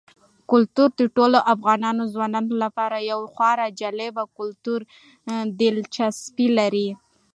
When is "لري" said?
6.57-6.89